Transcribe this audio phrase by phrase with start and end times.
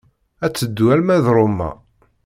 [0.45, 1.69] Ad teddu arma d Roma.